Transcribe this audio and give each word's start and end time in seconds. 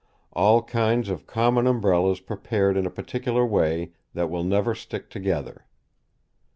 All 0.33 0.63
kinds 0.63 1.09
of 1.09 1.27
common 1.27 1.67
umbrellas 1.67 2.19
prepared 2.21 2.75
in 2.75 2.87
a 2.87 2.89
particular 2.89 3.45
way, 3.45 3.91
that 4.15 4.31
will 4.31 4.43
never 4.43 4.73
stick 4.73 5.11
together." 5.11 5.67